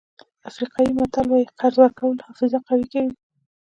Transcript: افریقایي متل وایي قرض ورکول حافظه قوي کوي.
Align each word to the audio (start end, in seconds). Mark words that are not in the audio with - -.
افریقایي 0.49 0.91
متل 0.97 1.25
وایي 1.29 1.51
قرض 1.59 1.77
ورکول 1.81 2.17
حافظه 2.25 2.57
قوي 2.67 2.85
کوي. 2.93 3.13